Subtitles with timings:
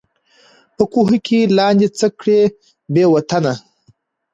[0.75, 2.41] په کوهي کي لاندي څه کړې
[2.93, 3.53] بې وطنه